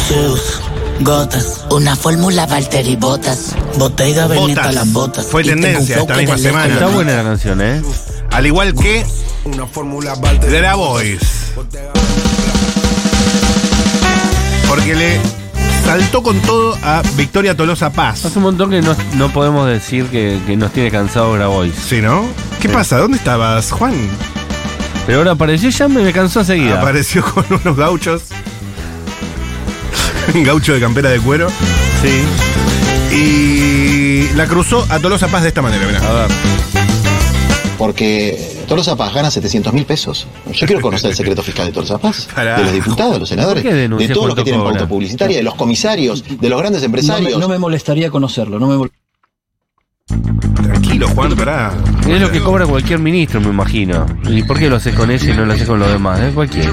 Sus 0.09 0.61
gotas, 1.01 1.65
una 1.71 1.97
fórmula 1.97 2.47
Valtteri 2.47 2.97
Botas. 2.97 3.55
Bottega 3.79 4.27
Veneta 4.27 4.61
Botas. 4.63 4.75
las 4.75 4.93
botas. 4.93 5.27
Fue 5.27 5.43
Y 5.43 5.47
tendencia 5.47 5.97
esta 5.99 6.15
misma 6.17 6.39
semana. 6.39 6.75
Está 6.75 6.87
buena 6.89 7.15
la 7.17 7.23
canción, 7.23 7.61
¿eh? 7.61 7.83
Al 8.31 8.47
igual 8.47 8.75
que 8.75 9.05
Una 9.45 9.67
fórmula 9.67 10.15
Valtteri 10.15 10.53
de 10.53 10.61
la 10.61 10.75
Voice. 10.75 11.27
Porque 14.69 14.95
le 14.95 15.21
saltó 15.85 16.23
con 16.23 16.39
todo 16.41 16.77
a 16.83 17.03
Victoria 17.17 17.57
Tolosa 17.57 17.91
Paz. 17.91 18.25
Hace 18.25 18.39
un 18.39 18.45
montón 18.45 18.71
que 18.71 18.83
no, 18.83 18.95
no 19.15 19.33
podemos 19.33 19.67
decir 19.69 20.07
que, 20.07 20.39
que 20.47 20.57
nos 20.57 20.73
tiene 20.73 20.91
cansado 20.91 21.33
Grabois. 21.33 21.75
Sí, 21.75 22.01
¿no? 22.01 22.25
¿Qué 22.61 22.69
Sí. 22.69 22.75
pasa? 22.75 22.99
¿Dónde 22.99 23.17
estabas, 23.17 23.71
Juan? 23.73 23.95
Pero 25.07 25.19
ahora 25.19 25.33
apareció 25.33 25.71
y 25.71 25.73
ya 25.73 25.89
me, 25.89 26.03
me 26.03 26.13
cansó 26.13 26.41
enseguida. 26.41 26.81
Apareció 26.81 27.25
con 27.25 27.45
unos 27.51 27.77
gauchos. 27.77 28.23
Un 30.35 30.43
gaucho 30.45 30.73
de 30.75 30.81
campera 30.81 31.11
de 31.11 31.21
cuero. 31.21 31.49
Sí. 32.03 33.15
Y 33.17 34.29
la 34.37 34.47
cruzó 34.47 34.87
a 34.89 34.99
Tolosa 34.99 35.29
Paz 35.29 35.43
de 35.43 35.49
esta 35.49 35.63
manera, 35.63 35.87
mirá. 35.87 35.99
A 35.99 36.13
ver. 36.27 36.29
porque 37.77 38.39
Torza 38.69 38.95
Paz 38.97 39.13
gana 39.15 39.31
700 39.31 39.73
mil 39.73 39.85
pesos. 39.85 40.27
Yo 40.53 40.67
quiero 40.67 40.81
conocer 40.83 41.11
el 41.11 41.17
secreto 41.17 41.43
fiscal 41.43 41.67
de 41.67 41.73
Torza 41.73 41.99
Paz, 41.99 42.29
Pará. 42.35 42.59
de 42.59 42.65
los 42.65 42.73
diputados, 42.73 43.15
de 43.15 43.19
los 43.21 43.29
senadores, 43.29 43.63
¿Por 43.63 43.73
qué 43.73 43.77
denuncia 43.77 44.09
de 44.09 44.15
todos 44.15 44.27
los 44.29 44.37
que 44.37 44.45
tienen 44.45 44.63
pauta 44.63 44.87
publicitaria, 44.87 45.37
de 45.39 45.43
los 45.43 45.55
comisarios, 45.55 46.25
de 46.41 46.49
los 46.49 46.59
grandes 46.61 46.83
No 46.83 46.89
me, 46.89 46.99
empresarios. 47.01 47.39
no 47.41 47.49
me 47.49 47.59
molestaría 47.59 48.11
conocerlo, 48.11 48.59
no 48.59 48.67
me 48.69 48.77
mol- 48.77 48.91
Tranquilo, 50.63 51.09
Juan, 51.09 51.35
pará. 51.37 51.73
Es 52.09 52.21
lo 52.21 52.31
que 52.31 52.41
cobra 52.41 52.67
cualquier 52.67 52.99
ministro, 52.99 53.41
me 53.41 53.49
imagino. 53.49 54.07
¿Y 54.29 54.43
por 54.45 54.59
qué 54.59 54.69
lo 54.69 54.77
haces 54.77 54.95
con 54.95 55.11
ese 55.11 55.31
y 55.31 55.35
no 55.35 55.45
lo 55.47 55.53
haces 55.53 55.67
con 55.67 55.79
los 55.79 55.89
demás? 55.91 56.21
Es 56.21 56.35
cualquiera. 56.35 56.71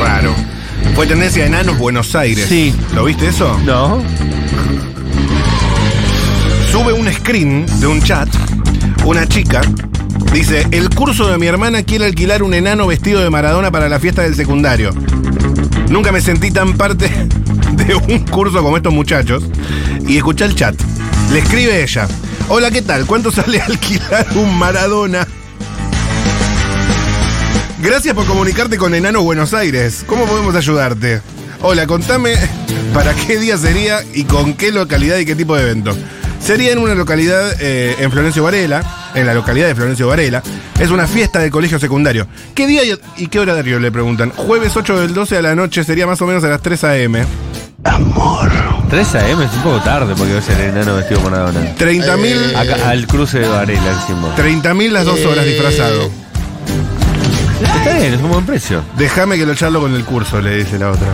Raro. 0.00 0.32
Fue 0.94 1.06
tendencia 1.06 1.42
de 1.42 1.48
enanos 1.48 1.78
Buenos 1.78 2.14
Aires. 2.14 2.46
Sí. 2.48 2.74
¿Lo 2.94 3.04
viste 3.04 3.28
eso? 3.28 3.58
No. 3.64 4.02
Sube 6.70 6.92
un 6.92 7.12
screen 7.12 7.66
de 7.80 7.86
un 7.86 8.02
chat, 8.02 8.28
una 9.04 9.26
chica, 9.28 9.60
dice, 10.32 10.66
el 10.72 10.90
curso 10.90 11.28
de 11.28 11.38
mi 11.38 11.46
hermana 11.46 11.84
quiere 11.84 12.04
alquilar 12.06 12.42
un 12.42 12.52
enano 12.52 12.86
vestido 12.86 13.20
de 13.20 13.30
Maradona 13.30 13.70
para 13.70 13.88
la 13.88 14.00
fiesta 14.00 14.22
del 14.22 14.34
secundario. 14.34 14.90
Nunca 15.88 16.10
me 16.10 16.20
sentí 16.20 16.50
tan 16.50 16.72
parte 16.74 17.08
de 17.72 17.94
un 17.94 18.18
curso 18.26 18.62
como 18.62 18.76
estos 18.76 18.92
muchachos. 18.92 19.44
Y 20.06 20.16
escucha 20.16 20.44
el 20.44 20.54
chat. 20.54 20.74
Le 21.32 21.38
escribe 21.38 21.82
ella, 21.82 22.08
hola, 22.48 22.70
¿qué 22.70 22.82
tal? 22.82 23.06
¿Cuánto 23.06 23.30
sale 23.30 23.60
alquilar 23.66 24.26
un 24.34 24.58
Maradona? 24.58 25.26
Gracias 27.84 28.14
por 28.14 28.24
comunicarte 28.26 28.78
con 28.78 28.94
Enano 28.94 29.22
Buenos 29.22 29.52
Aires. 29.52 30.04
¿Cómo 30.06 30.24
podemos 30.24 30.54
ayudarte? 30.54 31.20
Hola, 31.60 31.86
contame 31.86 32.34
para 32.94 33.12
qué 33.14 33.38
día 33.38 33.58
sería 33.58 34.00
y 34.14 34.24
con 34.24 34.54
qué 34.54 34.72
localidad 34.72 35.18
y 35.18 35.26
qué 35.26 35.34
tipo 35.36 35.54
de 35.54 35.62
evento. 35.64 35.94
Sería 36.40 36.72
en 36.72 36.78
una 36.78 36.94
localidad 36.94 37.54
eh, 37.60 37.96
en 38.00 38.10
Florencio 38.10 38.42
Varela, 38.42 38.82
en 39.14 39.26
la 39.26 39.34
localidad 39.34 39.66
de 39.66 39.74
Florencio 39.74 40.08
Varela. 40.08 40.42
Es 40.78 40.90
una 40.90 41.06
fiesta 41.06 41.38
del 41.40 41.50
colegio 41.50 41.78
secundario. 41.78 42.26
¿Qué 42.54 42.66
día 42.66 42.80
y- 43.16 43.26
qué 43.28 43.38
horario 43.38 43.78
le 43.78 43.92
preguntan? 43.92 44.30
Jueves 44.30 44.76
8 44.76 45.00
del 45.00 45.12
12 45.14 45.36
a 45.38 45.42
la 45.42 45.54
noche, 45.54 45.84
sería 45.84 46.06
más 46.06 46.20
o 46.22 46.26
menos 46.26 46.42
a 46.44 46.48
las 46.48 46.60
3 46.62 46.84
a.m. 46.84 47.24
3 48.90 49.14
AM 49.14 49.42
es 49.42 49.52
un 49.54 49.62
poco 49.62 49.80
tarde 49.80 50.14
porque 50.16 50.32
va 50.34 50.38
a 50.38 50.42
ser 50.42 50.58
el 50.60 50.70
enano 50.70 50.96
vestido 50.96 51.20
con 51.20 51.32
Maradona. 51.32 51.74
30 51.76 52.16
mil 52.16 52.56
Acá, 52.56 52.88
al 52.90 53.06
cruce 53.06 53.40
de 53.40 53.48
Varela 53.48 53.98
decimos. 54.00 54.34
30 54.36 54.72
mil 54.74 54.92
las 54.92 55.04
dos 55.04 55.24
horas 55.24 55.44
disfrazado. 55.44 56.10
Está 57.62 57.98
bien, 57.98 58.14
es 58.14 58.20
un 58.20 58.30
buen 58.30 58.44
precio. 58.46 58.82
Déjame 58.96 59.36
que 59.36 59.46
lo 59.46 59.54
charlo 59.54 59.80
con 59.80 59.94
el 59.94 60.04
curso, 60.04 60.40
le 60.40 60.56
dice 60.56 60.78
la 60.78 60.90
otra. 60.90 61.08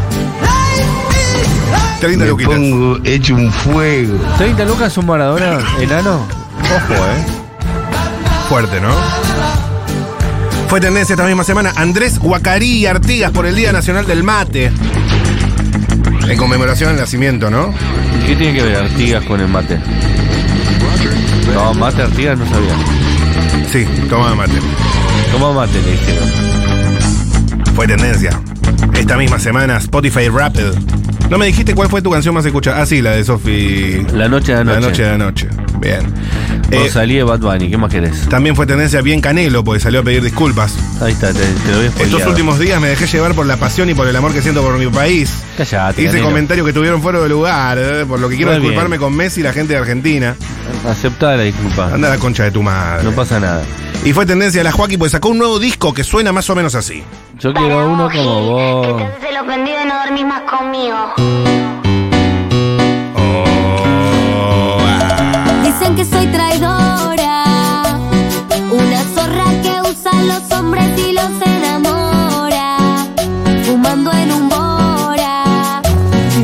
30 2.00 2.24
Me 2.24 2.30
luquitas. 2.30 2.54
pongo 2.54 2.98
hecho 3.04 3.34
un 3.34 3.52
fuego. 3.52 4.18
30 4.38 4.64
lucas 4.64 4.96
un 4.96 5.06
Maradona 5.06 5.58
enano. 5.80 6.26
Ojo, 6.64 6.94
eh. 6.94 7.26
Fuerte, 8.48 8.80
¿no? 8.80 8.90
Fue 10.68 10.80
tendencia 10.80 11.14
esta 11.14 11.26
misma 11.26 11.44
semana 11.44 11.72
Andrés 11.76 12.18
Guacarí 12.18 12.78
y 12.78 12.86
Artigas 12.86 13.32
por 13.32 13.44
el 13.44 13.54
Día 13.54 13.72
Nacional 13.72 14.06
del 14.06 14.22
Mate. 14.22 14.72
En 16.28 16.38
conmemoración 16.38 16.90
al 16.90 16.96
nacimiento, 16.96 17.50
¿no? 17.50 17.74
¿Y 18.22 18.26
¿Qué 18.28 18.36
tiene 18.36 18.54
que 18.54 18.62
ver 18.62 18.76
Artigas 18.76 19.24
con 19.24 19.40
el 19.40 19.48
mate? 19.48 19.80
No, 21.52 21.74
mate 21.74 22.02
Artigas 22.02 22.38
no 22.38 22.46
sabía. 22.48 22.74
Sí, 23.72 23.86
toma 24.08 24.34
mate. 24.34 24.54
Toma 25.30 25.52
mate, 25.52 25.80
le 25.80 25.92
dijeron. 25.92 26.28
Fue 27.76 27.86
tendencia. 27.86 28.40
Esta 28.94 29.16
misma 29.16 29.38
semana 29.38 29.76
Spotify 29.76 30.28
Rapid. 30.28 30.74
No 31.30 31.38
me 31.38 31.46
dijiste 31.46 31.74
cuál 31.76 31.88
fue 31.88 32.02
tu 32.02 32.10
canción 32.10 32.34
más 32.34 32.44
escuchada. 32.44 32.82
Ah, 32.82 32.86
sí, 32.86 33.00
la 33.00 33.12
de 33.12 33.22
Sofi. 33.22 34.04
La 34.12 34.28
noche 34.28 34.52
de 34.54 34.60
anoche. 34.62 34.80
La 34.80 34.86
noche 34.88 35.02
de 35.04 35.10
anoche. 35.10 35.48
Bien. 35.78 36.00
Eh, 36.70 36.84
Rosalía 36.84 37.18
de 37.18 37.24
Bad 37.24 37.40
Bunny, 37.40 37.68
¿qué 37.70 37.76
más 37.76 37.90
querés? 37.90 38.28
también 38.28 38.54
fue 38.54 38.66
tendencia 38.66 39.00
bien 39.02 39.20
Canelo, 39.20 39.64
porque 39.64 39.80
salió 39.80 40.00
a 40.00 40.02
pedir 40.02 40.22
disculpas. 40.22 40.74
Ahí 41.00 41.12
está, 41.12 41.32
te, 41.32 41.40
te 41.40 41.70
lo 41.72 41.76
voy 41.78 41.86
a 41.86 42.02
Estos 42.02 42.26
últimos 42.26 42.58
días 42.58 42.80
me 42.80 42.88
dejé 42.88 43.06
llevar 43.06 43.34
por 43.34 43.46
la 43.46 43.56
pasión 43.56 43.90
y 43.90 43.94
por 43.94 44.06
el 44.06 44.14
amor 44.14 44.32
que 44.32 44.40
siento 44.42 44.62
por 44.62 44.78
mi 44.78 44.86
país. 44.88 45.32
Callate, 45.56 46.00
Hice 46.00 46.10
Canelo. 46.12 46.26
comentarios 46.28 46.66
que 46.66 46.72
tuvieron 46.72 47.02
fuera 47.02 47.20
de 47.20 47.28
lugar, 47.28 47.78
eh, 47.78 48.04
por 48.06 48.20
lo 48.20 48.28
que 48.28 48.36
quiero 48.36 48.52
Muy 48.52 48.60
bien. 48.60 48.70
disculparme 48.70 48.98
con 48.98 49.14
Messi 49.16 49.40
y 49.40 49.42
la 49.42 49.52
gente 49.52 49.72
de 49.72 49.78
Argentina. 49.80 50.36
Aceptá 50.86 51.36
la 51.36 51.42
disculpa. 51.42 51.92
Anda 51.92 52.08
a 52.08 52.10
la 52.12 52.18
concha 52.18 52.44
de 52.44 52.50
tu 52.52 52.62
madre. 52.62 53.02
No 53.04 53.10
pasa 53.12 53.40
nada. 53.40 53.62
Y 54.04 54.12
fue 54.12 54.24
tendencia 54.24 54.62
la 54.62 54.72
Joaquín 54.72 54.98
porque 54.98 55.10
sacó 55.10 55.28
un 55.30 55.38
nuevo 55.38 55.58
disco 55.58 55.92
que 55.92 56.04
suena 56.04 56.32
más 56.32 56.48
o 56.50 56.54
menos 56.54 56.74
así. 56.74 57.02
Yo 57.40 57.52
quiero 57.52 57.90
uno 57.90 58.08
como 58.10 58.42
vos. 58.42 59.02
Se 59.20 59.32
lo 59.32 59.42
ofendido 59.42 59.76
y 59.84 59.88
no 59.88 59.94
dormís 60.04 60.24
más 60.24 60.42
conmigo. 60.42 61.89
Dicen 65.90 65.96
que 65.96 66.16
soy 66.16 66.26
traidora, 66.28 67.44
una 68.70 69.02
zorra 69.12 69.44
que 69.60 69.90
usa 69.90 70.10
a 70.12 70.22
los 70.22 70.52
hombres 70.52 70.86
y 70.96 71.12
los 71.12 71.30
enamora, 71.44 72.76
fumando 73.64 74.12
en 74.12 74.32
un 74.32 74.48
bora. 74.48 75.82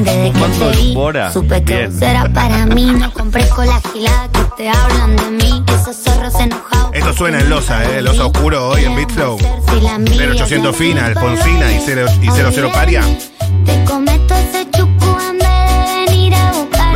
Desde 0.02 0.32
que 0.32 0.40
te 0.40 0.76
vi, 0.76 0.94
Bora. 0.94 1.32
supe 1.32 1.62
que 1.62 1.86
vos 1.86 2.02
era 2.02 2.28
para 2.32 2.66
mí. 2.66 2.86
No 2.86 3.12
compré 3.12 3.48
con 3.50 3.66
la 3.68 3.80
gilada 3.92 4.28
que 4.32 4.40
te 4.56 4.68
hablan 4.68 5.14
de 5.16 5.30
mí. 5.30 5.64
Esos 5.80 5.96
zorros 5.96 6.34
enojados. 6.40 6.90
Esto 6.92 7.12
suena 7.12 7.38
en 7.38 7.48
Losa, 7.48 7.84
¿eh? 7.84 8.02
Losa 8.02 8.26
Oscuro 8.26 8.70
hoy 8.70 8.84
en 8.84 8.96
Beat 8.96 9.12
Flow. 9.12 9.38
0800 9.38 10.74
Fina, 10.74 11.06
Alfonsina 11.06 11.72
y 11.72 11.80
0, 11.84 12.06
y 12.20 12.30
00 12.30 12.72
Paria. 12.72 13.02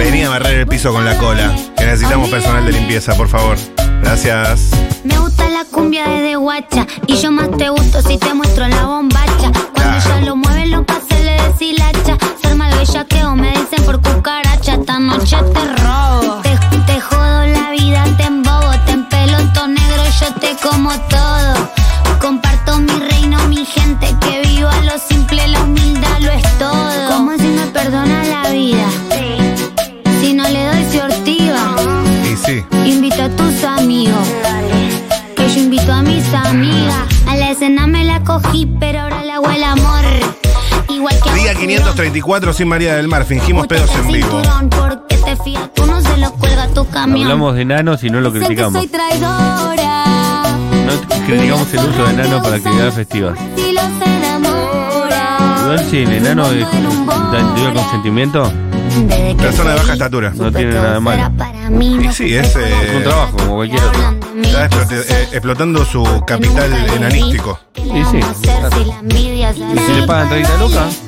Venía 0.01 0.29
a 0.29 0.31
barrer 0.31 0.61
el 0.61 0.67
piso 0.67 0.95
con 0.95 1.05
la 1.05 1.19
cola. 1.19 1.55
Que 1.77 1.85
necesitamos 1.85 2.31
personal 2.31 2.65
de 2.65 2.73
limpieza, 2.73 3.15
por 3.17 3.29
favor. 3.29 3.59
Gracias. 4.01 4.71
Me 5.05 5.19
gusta 5.19 5.47
la 5.51 5.67
cumbia 5.71 6.09
de 6.09 6.37
guacha 6.37 6.87
y 7.07 7.17
yo 7.17 7.31
más 7.31 7.51
te 7.59 7.69
gusto 7.69 8.01
si 8.01 8.17
te 8.17 8.33
muestro 8.33 8.67
la 8.67 8.87
bombacha. 8.87 9.53
Cuando 9.75 9.99
ella 9.99 10.21
lo 10.23 10.37
mueve 10.37 10.67
lo 10.69 10.87
pase 10.87 11.23
le 11.23 11.33
deshilacha. 11.43 12.17
Ser 12.41 12.55
mal 12.57 12.75
bellaqueo 12.79 13.37
me 13.37 13.51
dicen 13.51 13.85
por 13.85 14.01
cucaracha. 14.01 14.73
Esta 14.73 14.99
noche 14.99 15.37
te 15.37 15.83
robo. 15.83 16.41
Te, 16.41 16.59
te 16.87 16.99
jodo 16.99 17.47
la 17.47 17.71
vida, 17.71 18.03
te 18.17 18.25
embobo, 18.25 18.71
534 42.31 42.53
sin 42.53 42.69
María 42.69 42.95
del 42.97 43.09
Mar. 43.09 43.25
Fingimos 43.25 43.67
pedos 43.67 43.91
en 43.97 44.07
vivo. 44.07 44.41
Hablamos 46.95 47.57
de 47.57 47.63
enanos 47.63 48.05
y 48.05 48.11
no 48.11 48.21
lo 48.21 48.33
criticamos. 48.33 48.75
soy 48.75 48.87
traidora. 48.87 50.45
No 50.87 51.27
criticamos 51.27 51.75
el 51.75 51.81
uso 51.81 52.05
de 52.05 52.11
enanos 52.13 52.43
para 52.43 52.57
actividades 52.57 52.95
festivas. 52.95 53.39
Si 55.89 55.99
el 55.99 56.13
enano 56.13 56.51
dio 56.51 56.67
el 57.69 57.75
consentimiento, 57.75 58.53
Persona 59.39 59.71
de 59.71 59.77
baja 59.77 59.93
estatura. 59.93 60.33
no 60.35 60.53
tiene 60.53 60.75
nada 60.75 60.95
de 60.95 61.01
malo. 61.01 61.31
Y 61.81 62.13
sí, 62.13 62.35
es, 62.35 62.57
eh, 62.57 62.75
Es 62.89 62.97
un 62.97 63.03
trabajo 63.05 63.37
como 63.37 63.55
cualquier 63.57 63.83
otro. 63.83 64.01
de. 64.35 64.41
Está 64.43 64.67
eh, 64.67 65.29
explotando 65.33 65.85
su 65.85 66.05
capital 66.27 66.73
enanístico. 66.97 67.59
¿Qué 67.73 67.83
Y 67.83 68.05
sí. 68.05 68.21
Y 68.21 69.79
si 69.79 69.93
le 69.93 70.07
pagan 70.07 70.29
30 70.29 70.57
lucas, 70.59 71.01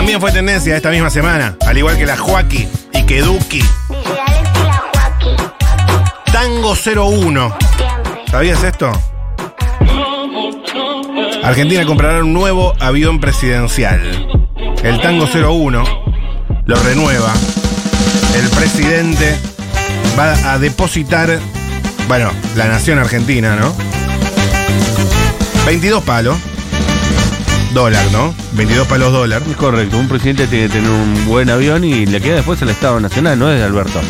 También 0.00 0.18
fue 0.18 0.32
tendencia 0.32 0.74
esta 0.74 0.88
misma 0.88 1.10
semana, 1.10 1.58
al 1.66 1.76
igual 1.76 1.98
que 1.98 2.06
la 2.06 2.16
Joaquí 2.16 2.66
y 2.94 3.02
que 3.04 3.20
Duki. 3.20 3.62
Tango 6.32 6.74
01. 6.74 7.54
siempre. 7.76 8.24
¿Sabías 8.30 8.64
esto? 8.64 8.90
Argentina 11.42 11.84
comprará 11.84 12.24
un 12.24 12.32
nuevo 12.32 12.72
avión 12.80 13.20
presidencial. 13.20 14.00
El 14.82 15.02
Tango 15.02 15.26
01 15.26 15.84
lo 16.64 16.76
renueva. 16.76 17.34
El 18.36 18.48
presidente 18.48 19.36
va 20.18 20.32
a 20.50 20.58
depositar, 20.58 21.38
bueno, 22.08 22.30
la 22.56 22.68
nación 22.68 22.98
argentina, 22.98 23.54
¿no? 23.54 23.74
22 25.66 26.02
palos. 26.04 26.38
Dólar, 27.72 28.04
¿no? 28.10 28.34
22 28.52 28.86
palos 28.88 29.12
dólar. 29.12 29.42
es 29.48 29.56
correcto. 29.56 29.96
Un 29.98 30.08
presidente 30.08 30.46
tiene 30.46 30.66
que 30.66 30.72
tener 30.74 30.90
un 30.90 31.24
buen 31.26 31.48
avión 31.50 31.84
y 31.84 32.04
le 32.06 32.20
queda 32.20 32.36
después 32.36 32.60
al 32.62 32.70
Estado 32.70 32.98
Nacional, 33.00 33.38
no 33.38 33.50
es 33.50 33.58
de 33.58 33.64
Alberto. 33.64 34.00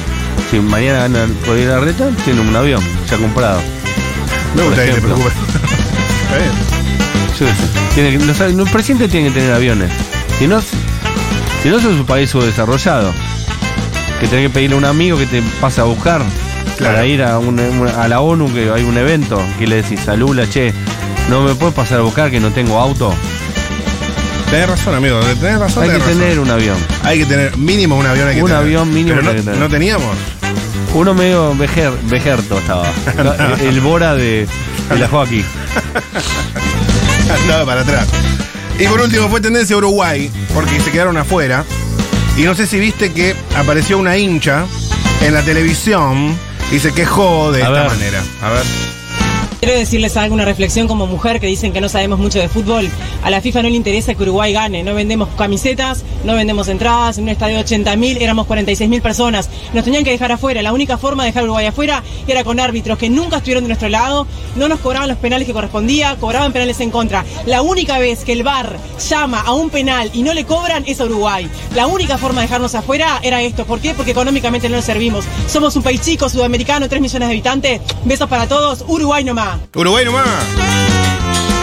Si 0.51 0.59
mañana 0.59 1.01
gana 1.01 1.27
Rodríguez 1.47 1.69
Larreta, 1.71 2.09
tiene 2.25 2.41
un 2.41 2.57
avión 2.57 2.83
ya 3.09 3.17
comprado. 3.19 3.61
Me 4.57 4.63
Por 4.63 4.75
te 4.75 4.93
preocupes. 4.95 5.33
Sí, 7.39 7.47
sí. 7.47 7.53
Tiene 7.95 8.11
que- 8.19 8.25
los, 8.27 8.39
los 8.55 8.71
presidentes 8.71 9.11
tienen 9.11 9.33
que 9.33 9.41
tener 9.41 9.55
aviones. 9.55 9.91
Si 10.39 10.47
no, 10.47 10.61
si 10.61 11.69
no, 11.69 11.79
es 11.79 11.85
un 11.85 12.05
país 12.05 12.29
subdesarrollado. 12.31 13.13
que 14.21 14.27
tenés 14.29 14.49
que 14.49 14.51
pedirle 14.51 14.75
a 14.77 14.79
un 14.79 14.85
amigo 14.85 15.17
que 15.17 15.25
te 15.25 15.41
pase 15.63 15.81
a 15.81 15.85
buscar 15.85 16.21
Claro. 16.77 16.95
para 16.95 17.07
ir 17.07 17.23
a, 17.23 17.39
un- 17.39 17.59
a 17.59 18.07
la 18.09 18.21
ONU, 18.21 18.53
que 18.53 18.71
hay 18.71 18.83
un 18.85 18.99
evento, 18.99 19.41
que 19.59 19.67
le 19.67 19.77
decís 19.83 20.07
a 20.09 20.15
Lula, 20.17 20.47
che, 20.49 20.75
no 21.31 21.41
me 21.43 21.55
puedes 21.55 21.75
pasar 21.75 22.01
a 22.01 22.03
buscar 22.03 22.31
que 22.31 22.39
no 22.41 22.51
tengo 22.51 22.79
auto. 22.79 23.15
Tenés 24.51 24.69
razón, 24.69 24.95
amigo. 24.97 25.21
Tenés 25.41 25.59
razón. 25.61 25.85
Hay 25.85 25.91
que 25.91 25.99
razón. 25.99 26.19
tener 26.19 26.39
un 26.41 26.51
avión. 26.51 26.77
Hay 27.05 27.19
que 27.19 27.27
tener 27.27 27.57
mínimo 27.57 27.97
un 27.97 28.07
avión. 28.07 28.29
Hay 28.29 28.35
que 28.37 28.43
Un 28.43 28.49
tener. 28.49 28.63
avión 28.63 28.93
mínimo 28.93 29.17
Pero 29.19 29.31
hay 29.31 29.37
que 29.37 29.43
no, 29.43 29.45
tener. 29.45 29.61
no 29.61 29.69
teníamos. 29.69 30.17
Uno 30.93 31.15
medio 31.15 31.55
vejer, 31.55 31.93
vejerto 32.05 32.59
estaba. 32.59 32.91
el, 33.61 33.67
el 33.69 33.81
Bora 33.81 34.15
de, 34.15 34.47
de 34.89 34.99
la 34.99 35.07
Joaquín. 35.09 35.45
Andaba 37.43 37.65
para 37.65 37.81
atrás. 37.83 38.09
Y 38.79 38.87
por 38.87 39.01
último 39.01 39.29
fue 39.29 39.41
tendencia 39.41 39.77
Uruguay, 39.77 40.31
porque 40.53 40.81
se 40.81 40.91
quedaron 40.91 41.17
afuera. 41.17 41.65
Y 42.37 42.43
no 42.43 42.55
sé 42.55 42.67
si 42.67 42.81
viste 42.81 43.13
que 43.13 43.37
apareció 43.57 43.99
una 43.99 44.17
hincha 44.17 44.65
en 45.21 45.35
la 45.35 45.43
televisión 45.43 46.37
y 46.73 46.79
se 46.81 46.93
quejó 46.93 47.53
de 47.53 47.63
A 47.63 47.67
esta 47.67 47.81
ver. 47.83 47.89
manera. 47.91 48.23
A 48.43 48.51
ver. 48.51 48.63
Quiero 49.61 49.79
decirles 49.79 50.17
alguna 50.17 50.47
reflexión 50.47 50.89
como 50.89 51.07
mujer 51.07 51.39
que 51.39 51.47
dicen 51.47 51.75
que 51.75 51.83
no 51.83 51.91
sabemos 51.91 52.19
mucho 52.19 52.39
de 52.39 52.49
fútbol. 52.49 52.89
A 53.23 53.29
la 53.29 53.43
FIFA 53.43 53.65
no 53.65 53.69
le 53.69 53.77
interesa 53.77 54.15
que 54.15 54.23
Uruguay 54.23 54.55
gane. 54.55 54.83
No 54.83 54.95
vendemos 54.95 55.29
camisetas, 55.37 56.03
no 56.25 56.35
vendemos 56.35 56.69
entradas. 56.69 57.19
En 57.19 57.25
un 57.25 57.29
estadio 57.29 57.59
de 57.59 57.65
80.000 57.67 58.23
éramos 58.23 58.47
46.000 58.47 59.03
personas. 59.03 59.51
Nos 59.75 59.85
tenían 59.85 60.03
que 60.03 60.13
dejar 60.13 60.33
afuera. 60.33 60.63
La 60.63 60.73
única 60.73 60.97
forma 60.97 61.25
de 61.25 61.29
dejar 61.29 61.43
a 61.43 61.45
Uruguay 61.45 61.67
afuera 61.67 62.03
era 62.27 62.43
con 62.43 62.59
árbitros 62.59 62.97
que 62.97 63.11
nunca 63.11 63.37
estuvieron 63.37 63.65
de 63.65 63.69
nuestro 63.69 63.91
lado, 63.91 64.27
no 64.57 64.67
nos 64.67 64.81
cobraban 64.81 65.11
los 65.11 65.19
penales 65.19 65.47
que 65.47 65.53
correspondía, 65.53 66.17
cobraban 66.19 66.55
penales 66.55 66.81
en 66.81 66.91
contra. 66.91 67.27
La 67.45 67.61
única 67.61 67.99
vez 67.99 68.25
que 68.25 68.33
el 68.33 68.43
VAR 68.43 68.79
llama 69.11 69.43
a 69.43 69.53
un 69.53 69.69
penal 69.69 70.11
y 70.15 70.23
no 70.23 70.33
le 70.33 70.47
cobran 70.47 70.85
es 70.87 71.03
a 71.03 71.05
Uruguay. 71.05 71.51
La 71.75 71.87
única 71.87 72.17
forma 72.17 72.41
de 72.41 72.47
dejarnos 72.47 72.75
afuera 72.75 73.21
era 73.23 73.43
esto. 73.43 73.67
¿Por 73.67 73.81
qué? 73.81 73.93
Porque 73.93 74.13
económicamente 74.13 74.71
no 74.71 74.77
nos 74.77 74.87
servimos. 74.87 75.27
Somos 75.47 75.77
un 75.77 75.83
país 75.83 76.01
chico, 76.01 76.31
sudamericano, 76.31 76.89
3 76.89 77.03
millones 77.03 77.29
de 77.29 77.35
habitantes. 77.35 77.81
Besos 78.07 78.27
para 78.27 78.49
todos. 78.49 78.87
Uruguay 78.89 79.23
nomás. 79.23 79.50
Uruguay 79.75 80.05
nomás. 80.05 80.27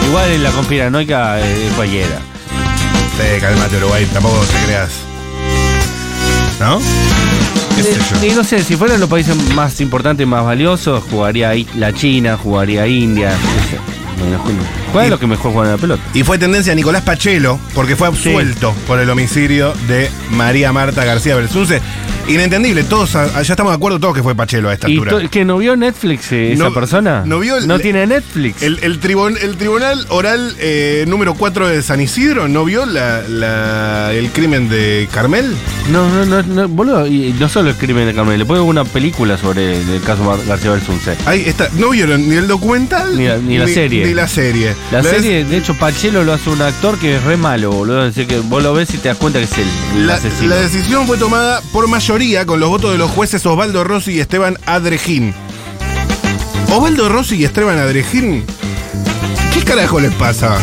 Igual 0.07 0.31
en 0.31 0.43
la 0.43 0.51
conspiranoica 0.51 1.39
eh, 1.39 1.69
cualquiera. 1.75 2.19
Sí, 3.17 3.41
calmate, 3.41 3.77
Uruguay. 3.77 4.07
Tampoco 4.13 4.39
te 4.45 4.65
creas. 4.65 4.89
¿No? 6.59 6.79
¿Qué 7.75 7.83
sé 7.83 7.97
yo? 8.21 8.25
Y 8.25 8.35
no 8.35 8.43
sé, 8.43 8.63
si 8.63 8.75
fueran 8.75 8.99
los 8.99 9.09
países 9.09 9.35
más 9.53 9.79
importantes 9.81 10.23
y 10.23 10.27
más 10.27 10.43
valiosos, 10.43 11.03
jugaría 11.09 11.49
ahí 11.49 11.67
la 11.75 11.93
China, 11.93 12.37
jugaría 12.37 12.87
India. 12.87 13.31
¿Cuál 14.91 15.05
es 15.05 15.11
lo 15.11 15.19
que 15.19 15.27
mejor 15.27 15.51
juegan 15.51 15.73
a 15.73 15.75
la 15.75 15.81
pelota? 15.81 16.01
Y 16.13 16.23
fue 16.23 16.37
tendencia 16.37 16.73
Nicolás 16.73 17.03
Pachelo, 17.03 17.59
porque 17.75 17.95
fue 17.95 18.07
absuelto 18.07 18.73
por 18.87 18.99
el 18.99 19.09
homicidio 19.09 19.73
de 19.87 20.09
María 20.31 20.73
Marta 20.73 21.05
García 21.05 21.35
Belsunce. 21.35 21.81
Inentendible, 22.27 22.83
todos, 22.83 23.13
ya 23.13 23.39
estamos 23.39 23.71
de 23.71 23.77
acuerdo 23.77 23.99
todos 24.01 24.13
que 24.13 24.21
fue 24.21 24.35
Pachelo 24.35 24.67
a 24.69 24.73
esta 24.73 24.89
¿Y 24.89 24.97
altura. 24.97 25.29
que 25.29 25.45
no 25.45 25.57
vio 25.59 25.77
Netflix 25.77 26.29
eh, 26.33 26.51
esa 26.51 26.71
persona? 26.71 27.23
no 27.25 27.39
vio 27.39 27.55
el- 27.57 27.67
No 27.69 27.79
tiene 27.79 28.05
Netflix. 28.05 28.61
El, 28.63 28.79
el 28.81 28.99
tribun- 28.99 29.37
el 29.41 29.55
tribunal 29.55 30.05
oral 30.09 30.53
eh, 30.59 31.05
número 31.07 31.35
4 31.35 31.69
de 31.69 31.81
San 31.81 32.01
Isidro 32.01 32.49
no 32.49 32.65
vio 32.65 32.85
la, 32.85 33.21
la- 33.29 34.11
el 34.13 34.29
crimen 34.31 34.67
de 34.67 35.07
Carmel. 35.13 35.55
No, 35.89 36.09
no, 36.09 36.25
no, 36.25 36.43
no, 36.43 36.67
boludo, 36.67 37.07
y 37.07 37.33
no 37.39 37.47
solo 37.47 37.69
el 37.69 37.75
crimen 37.77 38.05
de 38.05 38.13
Carmen, 38.13 38.37
le 38.37 38.43
ver 38.43 38.59
una 38.59 38.83
película 38.83 39.37
sobre 39.37 39.77
el 39.79 40.01
caso 40.01 40.37
García 40.45 40.71
Belsunce. 40.71 41.15
Ahí 41.25 41.43
está, 41.47 41.69
no 41.77 41.91
vieron 41.91 42.27
ni 42.27 42.35
el 42.35 42.47
documental 42.49 43.17
Ni 43.17 43.25
la- 43.25 43.37
ni 43.37 43.57
la 43.57 43.67
serie. 43.69 44.05
Ni 44.05 44.13
la 44.13 44.27
serie. 44.27 44.75
La 44.91 45.01
La 45.01 45.09
serie, 45.09 45.45
de 45.45 45.55
hecho, 45.57 45.75
Pachelo 45.75 46.25
lo 46.25 46.33
hace 46.33 46.49
un 46.49 46.61
actor 46.61 46.99
que 46.99 47.15
es 47.15 47.23
re 47.23 47.37
malo, 47.37 47.71
boludo. 47.71 48.01
Así 48.01 48.25
que 48.25 48.39
vos 48.39 48.61
lo 48.61 48.73
ves 48.73 48.93
y 48.93 48.97
te 48.97 49.07
das 49.07 49.17
cuenta 49.17 49.39
que 49.39 49.45
es 49.45 49.51
asesino. 50.11 50.49
la 50.49 50.57
decisión 50.57 51.07
fue 51.07 51.17
tomada 51.17 51.61
por 51.71 51.87
mayoría 51.87 52.16
con 52.47 52.59
los 52.59 52.69
votos 52.69 52.91
de 52.93 52.97
los 52.97 53.11
jueces 53.11 53.45
Osvaldo 53.45 53.83
Rossi 53.83 54.13
y 54.13 54.19
Esteban 54.19 54.57
Adrejín. 54.65 55.35
Osvaldo 56.71 57.09
Rossi 57.09 57.35
y 57.35 57.45
Esteban 57.45 57.77
Adrejín, 57.77 58.43
¿qué 59.53 59.61
carajo 59.63 59.99
les 59.99 60.11
pasa? 60.13 60.57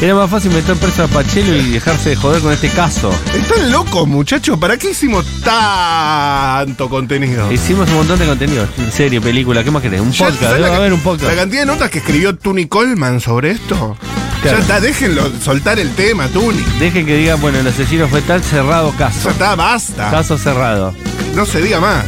Era 0.00 0.14
más 0.14 0.30
fácil 0.30 0.52
meter 0.52 0.76
preso 0.76 1.02
a 1.02 1.08
Pachelo 1.08 1.56
y 1.56 1.70
dejarse 1.70 2.10
de 2.10 2.16
joder 2.16 2.40
con 2.40 2.52
este 2.52 2.68
caso. 2.68 3.12
Están 3.34 3.72
locos, 3.72 4.06
muchachos. 4.06 4.56
¿Para 4.56 4.76
qué 4.76 4.90
hicimos 4.90 5.26
tanto 5.42 6.88
contenido? 6.88 7.50
Hicimos 7.50 7.88
un 7.90 7.96
montón 7.96 8.20
de 8.20 8.26
contenido. 8.26 8.68
Serie, 8.92 9.20
película, 9.20 9.64
¿qué 9.64 9.72
más 9.72 9.82
querés? 9.82 10.00
Un 10.00 10.12
Ya, 10.12 10.26
podcast, 10.26 10.42
¿sabes 10.44 10.58
debe 10.58 10.70
la, 10.70 10.76
haber 10.76 10.92
un 10.92 11.00
podcast. 11.00 11.28
La 11.28 11.36
cantidad 11.36 11.62
de 11.62 11.66
notas 11.66 11.90
que 11.90 11.98
escribió 11.98 12.36
Tuni 12.36 12.66
Coleman 12.66 13.18
sobre 13.20 13.50
esto. 13.50 13.96
Claro. 14.42 14.56
Ya 14.58 14.62
está, 14.62 14.80
déjenlo 14.80 15.30
soltar 15.40 15.78
el 15.78 15.92
tema, 15.94 16.26
Tuni. 16.28 16.62
Dejen 16.80 17.06
que 17.06 17.16
digan, 17.16 17.40
bueno, 17.40 17.58
el 17.60 17.66
asesino 17.68 18.08
fue 18.08 18.22
tal 18.22 18.42
cerrado 18.42 18.90
caso. 18.92 19.20
Ya 19.26 19.30
está, 19.30 19.54
basta. 19.54 20.10
Caso 20.10 20.36
cerrado. 20.36 20.94
No 21.34 21.46
se 21.46 21.60
diga 21.62 21.78
más. 21.80 22.04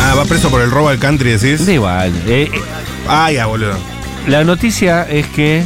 Ah, 0.00 0.14
va 0.14 0.24
preso 0.24 0.48
por 0.50 0.60
el 0.62 0.70
robo 0.70 0.88
al 0.88 0.98
country, 0.98 1.32
decís. 1.36 1.66
Da 1.66 1.72
igual. 1.72 2.12
eh, 2.26 2.48
eh, 2.52 2.60
Ah, 3.08 3.30
ya, 3.32 3.46
boludo. 3.46 3.74
la 4.26 4.44
noticia 4.44 5.02
es 5.08 5.26
que 5.26 5.64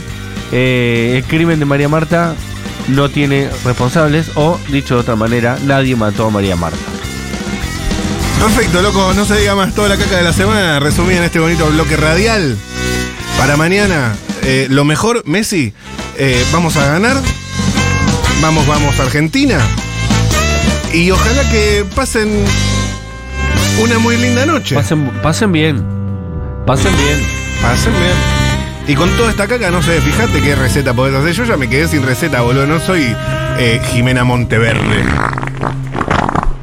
eh, 0.52 1.14
el 1.18 1.24
crimen 1.24 1.58
de 1.58 1.64
María 1.64 1.88
Marta 1.88 2.34
no 2.88 3.08
tiene 3.10 3.48
responsables 3.64 4.30
o, 4.36 4.58
dicho 4.70 4.94
de 4.94 5.00
otra 5.02 5.16
manera, 5.16 5.58
nadie 5.64 5.96
mató 5.96 6.26
a 6.26 6.30
María 6.30 6.56
Marta. 6.56 6.78
Perfecto, 8.40 8.80
loco, 8.82 9.12
no 9.14 9.24
se 9.24 9.36
diga 9.38 9.54
más 9.54 9.74
toda 9.74 9.88
la 9.90 9.96
caca 9.96 10.16
de 10.16 10.22
la 10.24 10.32
semana, 10.32 10.80
resumida 10.80 11.18
en 11.18 11.24
este 11.24 11.38
bonito 11.38 11.66
bloque 11.70 11.96
radial. 11.96 12.56
Para 13.38 13.56
mañana, 13.56 14.14
eh, 14.42 14.66
lo 14.70 14.84
mejor, 14.84 15.22
Messi, 15.26 15.72
eh, 16.16 16.44
vamos 16.52 16.76
a 16.76 16.86
ganar. 16.86 17.16
Vamos, 18.40 18.66
vamos, 18.66 18.98
Argentina. 19.00 19.58
Y 20.92 21.10
ojalá 21.10 21.48
que 21.50 21.84
pasen 21.94 22.44
una 23.82 23.98
muy 23.98 24.16
linda 24.16 24.44
noche. 24.46 24.74
Pasen, 24.74 25.10
pasen 25.22 25.52
bien. 25.52 25.84
Pasen 26.66 26.96
bien. 26.96 27.20
Pasen 27.62 27.92
bien. 27.92 28.42
Y 28.86 28.94
con 28.94 29.08
toda 29.16 29.30
esta 29.30 29.46
caca, 29.46 29.70
no 29.70 29.80
sé, 29.80 30.00
fíjate 30.00 30.40
qué 30.42 30.54
receta 30.54 30.92
podés 30.92 31.14
hacer. 31.14 31.32
Yo 31.32 31.44
ya 31.44 31.56
me 31.56 31.68
quedé 31.68 31.88
sin 31.88 32.02
receta, 32.02 32.40
boludo. 32.40 32.66
No 32.66 32.80
soy 32.80 33.14
eh, 33.58 33.80
Jimena 33.92 34.24
Monteverde. 34.24 35.04